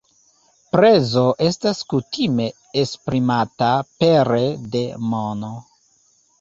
Prezo 0.75 1.25
estas 1.47 1.81
kutime 1.93 2.49
esprimata 2.85 3.71
pere 4.03 4.43
de 4.77 4.85
mono. 5.15 5.57